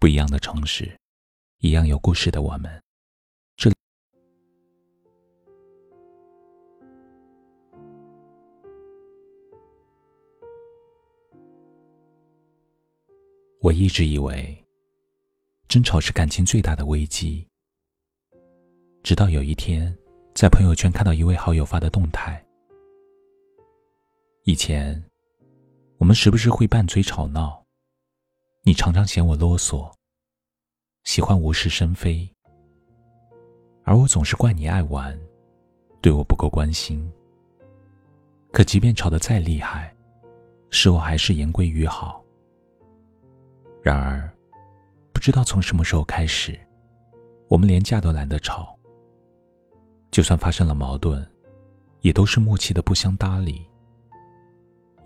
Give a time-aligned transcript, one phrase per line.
[0.00, 0.96] 不一样的城市，
[1.58, 2.80] 一样有故事的我们。
[3.56, 3.74] 这里，
[13.60, 14.64] 我一直以为，
[15.66, 17.44] 争吵是感情最大的危机。
[19.02, 19.92] 直到有一天，
[20.32, 22.40] 在朋友圈看到一位好友发的动态。
[24.44, 25.02] 以前，
[25.96, 27.67] 我们时不时会拌嘴吵闹。
[28.68, 29.90] 你常常嫌我啰嗦，
[31.04, 32.30] 喜欢无事生非，
[33.82, 35.18] 而我总是怪你爱玩，
[36.02, 37.10] 对我不够关心。
[38.52, 39.96] 可即便吵得再厉害，
[40.68, 42.22] 事后还是言归于好。
[43.80, 44.30] 然而，
[45.14, 46.60] 不知道从什么时候开始，
[47.48, 48.78] 我们连架都懒得吵。
[50.10, 51.26] 就算发生了矛盾，
[52.02, 53.66] 也都是默契的不相搭理。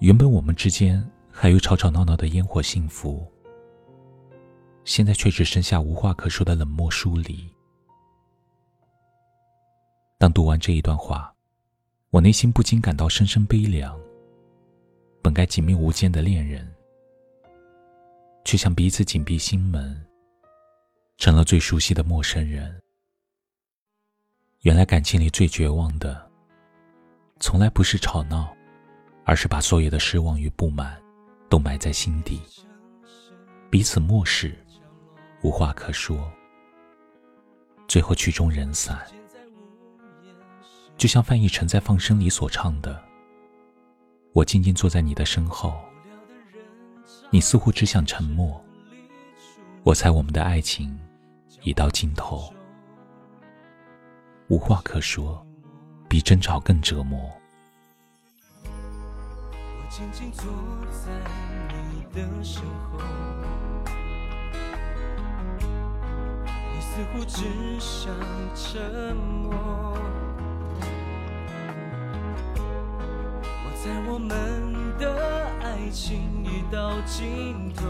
[0.00, 3.24] 原本我们之间还有吵吵闹闹的烟火幸福。
[4.84, 7.48] 现在却只剩下无话可说的冷漠疏离。
[10.18, 11.32] 当读完这一段话，
[12.10, 13.98] 我内心不禁感到深深悲凉。
[15.22, 16.68] 本该紧密无间的恋人，
[18.44, 20.04] 却像彼此紧闭心门，
[21.16, 22.80] 成了最熟悉的陌生人。
[24.62, 26.28] 原来感情里最绝望的，
[27.38, 28.52] 从来不是吵闹，
[29.24, 31.00] 而是把所有的失望与不满
[31.48, 32.40] 都埋在心底，
[33.70, 34.56] 彼此漠视。
[35.42, 36.30] 无话可说，
[37.88, 39.04] 最后曲终人散。
[40.96, 43.02] 就像范逸臣在《放生》里所唱的
[44.32, 45.74] ：“我静静坐在你的身后，
[47.30, 48.64] 你似乎只想沉默。
[49.82, 50.96] 我猜我们的爱情
[51.62, 52.54] 已到尽头，
[54.46, 55.44] 无话可说，
[56.08, 57.18] 比争吵更折磨。”
[58.62, 60.44] 我静静坐
[60.86, 61.10] 在
[61.92, 63.00] 你的身后。
[66.94, 67.42] 似乎只
[67.80, 68.14] 想
[68.54, 69.50] 沉默。
[73.64, 74.28] 我在我们
[74.98, 77.88] 的爱情已到尽头，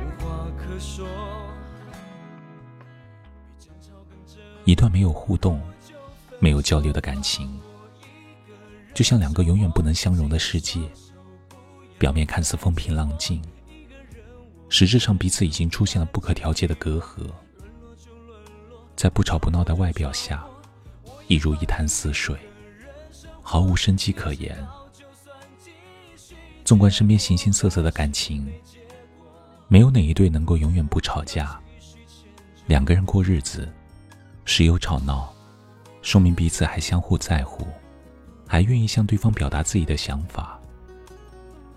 [0.00, 1.06] 无话可说。
[4.64, 5.60] 一段没有互动、
[6.38, 7.60] 没有交流的感情，
[8.94, 10.80] 就像两个永远不能相容的世界。
[11.98, 13.42] 表面看似风平浪静，
[14.70, 17.30] 实质上彼此已经出现了不可调节的隔阂。
[19.00, 20.44] 在不吵不闹的外表下，
[21.26, 22.36] 一如一潭死水，
[23.40, 24.54] 毫无生机可言。
[26.66, 28.46] 纵观身边形形色色的感情，
[29.68, 31.58] 没有哪一对能够永远不吵架。
[32.66, 33.66] 两个人过日子，
[34.44, 35.32] 时有吵闹，
[36.02, 37.66] 说明彼此还相互在乎，
[38.46, 40.60] 还愿意向对方表达自己的想法，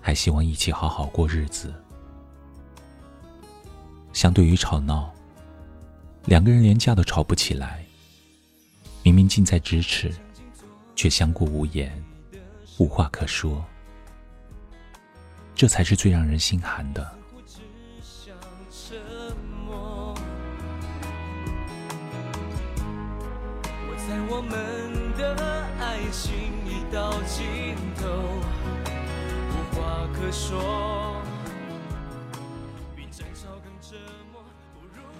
[0.00, 1.72] 还希望一起好好过日子。
[4.12, 5.14] 相对于吵闹。
[6.26, 7.84] 两个人连架都吵不起来，
[9.02, 10.10] 明明近在咫尺，
[10.94, 11.92] 却相顾无言，
[12.78, 13.62] 无话可说。
[15.54, 17.12] 这才是最让人心寒的。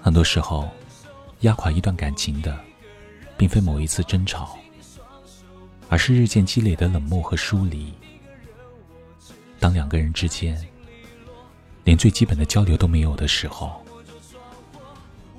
[0.00, 0.70] 很多时候。
[1.42, 2.58] 压垮一段感情的，
[3.36, 4.58] 并非某一次争吵，
[5.88, 7.92] 而是日渐积累的冷漠和疏离。
[9.60, 10.60] 当两个人之间
[11.84, 13.84] 连最基本的交流都没有的时候，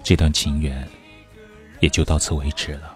[0.03, 0.87] 这段情缘
[1.79, 2.95] 也就到此为止了。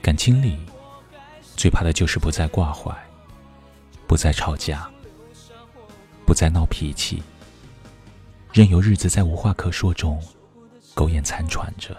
[0.00, 0.58] 感情里
[1.56, 2.92] 最怕的就是不再挂怀，
[4.06, 4.88] 不再吵架，
[6.24, 7.22] 不再闹脾气，
[8.52, 10.22] 任由日子在无话可说中。
[10.94, 11.96] 苟延残喘着，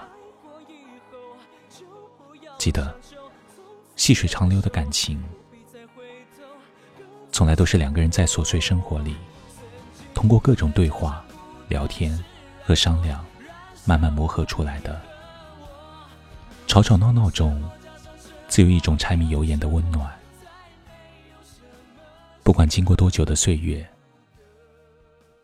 [2.58, 2.96] 记得
[3.96, 5.22] 细水长流的感情，
[7.32, 9.16] 从来都是两个人在琐碎生活里，
[10.14, 11.26] 通过各种对话、
[11.68, 12.24] 聊天
[12.64, 13.26] 和商量，
[13.84, 15.02] 慢慢磨合出来的。
[16.68, 17.62] 吵吵闹闹中，
[18.48, 20.10] 自有一种柴米油盐的温暖。
[22.44, 23.88] 不管经过多久的岁月，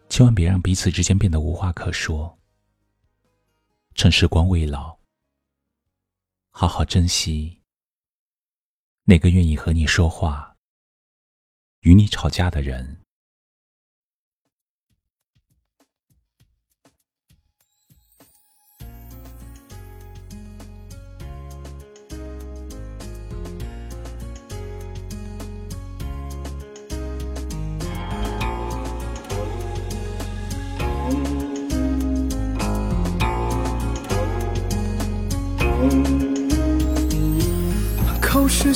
[0.08, 2.39] 千万别让彼此之间变得无话可说。
[4.00, 4.98] 趁时光未老，
[6.52, 7.64] 好好珍惜
[9.04, 10.56] 那个愿意和你说话、
[11.82, 13.02] 与你吵架的人。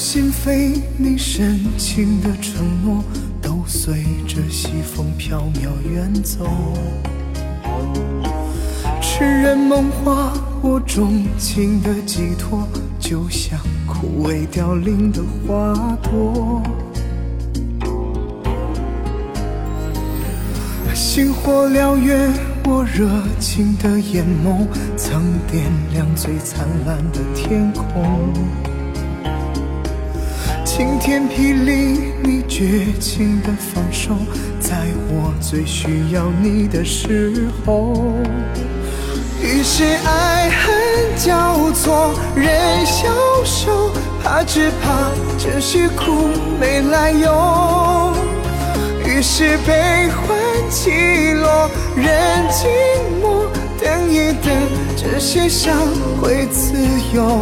[0.04, 3.02] 心扉，你深情的承诺
[3.42, 6.46] 都随着西风飘渺远走。
[9.02, 12.68] 痴人梦话，我钟情的寄托，
[13.00, 13.58] 就像
[13.88, 15.74] 枯萎凋零的花
[16.04, 16.62] 朵。
[20.94, 22.30] 星火燎原，
[22.66, 23.10] 我热
[23.40, 24.68] 情的眼眸，
[24.98, 25.64] 曾点
[25.94, 28.34] 亮最灿烂的天空。
[30.76, 34.16] 晴天霹雳，你绝情的放手，
[34.60, 37.94] 在我最需要你的时候。
[39.40, 43.08] 于是爱恨交错，人消
[43.46, 43.92] 瘦，
[44.24, 46.30] 怕只怕这是苦
[46.60, 48.12] 没来由。
[49.06, 50.36] 于是悲欢
[50.72, 50.90] 起
[51.34, 52.08] 落，人
[52.50, 52.68] 静
[53.22, 53.46] 默，
[53.80, 54.52] 等一等，
[54.98, 55.72] 这些伤
[56.20, 56.74] 会自
[57.14, 57.40] 由。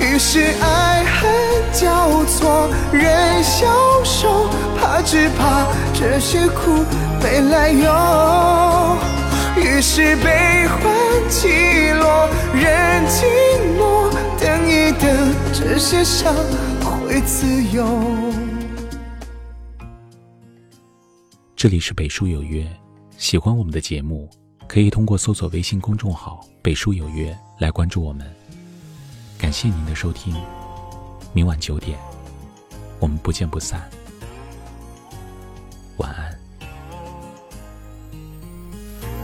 [0.00, 1.30] 于是爱恨
[1.72, 3.68] 交错，人消
[4.02, 4.48] 瘦，
[4.78, 6.84] 怕只怕这些苦
[7.22, 8.96] 没来由。
[9.56, 10.82] 于是悲欢
[11.28, 11.48] 起
[11.92, 14.10] 落，人静默，
[14.40, 16.34] 等一等，这些伤
[16.80, 17.86] 会自由。
[21.54, 22.66] 这里是北书有约，
[23.18, 24.30] 喜欢我们的节目，
[24.66, 28.39] 可以通过搜索微信公众号“北书有约”来关注我们。
[29.40, 30.36] 感谢您的收听，
[31.32, 31.98] 明晚九点，
[32.98, 33.80] 我们不见不散。
[35.96, 36.38] 晚安。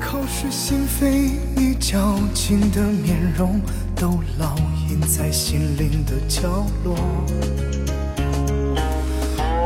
[0.01, 3.61] 口是心非，你矫情的面容
[3.95, 4.57] 都烙
[4.89, 6.97] 印在心灵的角落，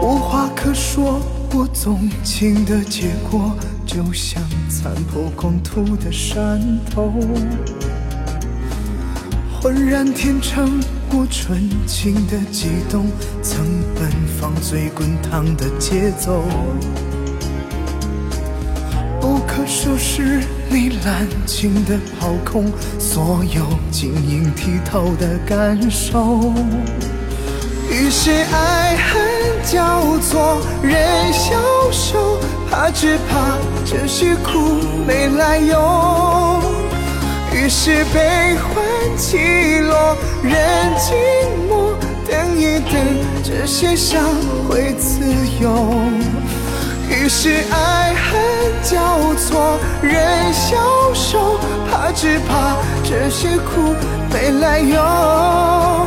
[0.03, 1.23] 无话可说。
[1.53, 3.57] 我纵情的结果，
[3.87, 7.13] 就像残破光土的山头，
[9.61, 10.81] 浑然天成。
[11.13, 13.07] 我纯情的悸动，
[13.43, 14.09] 曾奔
[14.41, 16.45] 放最滚烫的节奏。
[19.21, 20.41] 不可收拾，
[20.71, 26.55] 你滥情的抛空所有晶莹剔透的感受。
[27.91, 29.21] 于是爱恨
[29.65, 31.61] 交错，人消
[31.91, 32.39] 瘦，
[32.71, 34.59] 怕只怕这些苦
[35.07, 36.80] 没来由。
[37.61, 39.37] 于是悲欢起
[39.81, 40.55] 落，人
[40.97, 41.15] 静
[41.69, 41.95] 默，
[42.27, 42.95] 等一等，
[43.45, 44.23] 这些伤
[44.67, 45.21] 会自
[45.61, 45.71] 由。
[47.11, 48.41] 于是爱恨
[48.83, 50.79] 交错，人消
[51.13, 51.61] 瘦，
[51.91, 53.95] 怕只怕这些苦
[54.33, 56.07] 没来由。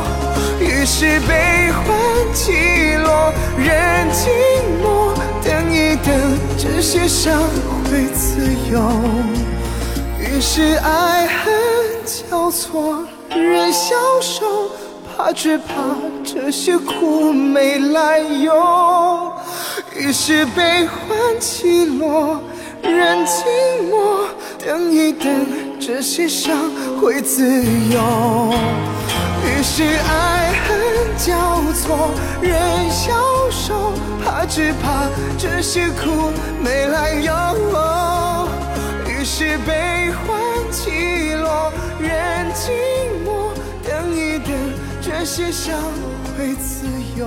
[0.58, 1.96] 于是悲欢
[2.34, 4.32] 起落，人静
[4.82, 5.14] 默，
[5.44, 7.40] 等一等，这些伤
[7.84, 8.40] 会自
[8.72, 8.80] 由。
[10.34, 11.54] 于是爱恨
[12.04, 14.68] 交错，人消瘦，
[15.16, 15.64] 怕只怕
[16.24, 19.32] 这些苦没来由。
[19.94, 22.40] 于是悲欢起落，
[22.82, 24.24] 人静默，
[24.58, 25.32] 等一等，
[25.78, 26.56] 这些伤
[27.00, 28.52] 会自由。
[29.46, 32.10] 于是爱恨交错，
[32.42, 32.60] 人
[32.90, 33.14] 消
[33.52, 33.92] 瘦，
[34.24, 35.06] 怕只怕
[35.38, 38.23] 这些苦没来由。
[39.24, 42.74] 于是悲欢起落，人静
[43.24, 44.52] 默，等一等，
[45.00, 45.74] 这些伤
[46.36, 47.26] 会自由。